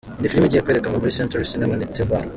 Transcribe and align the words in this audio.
Indi 0.17 0.29
filimi 0.31 0.47
igiye 0.47 0.63
kwerekanwa 0.63 0.99
muri 1.01 1.17
Century 1.17 1.49
Cinema 1.51 1.75
ni 1.75 1.87
"Tevar". 1.95 2.25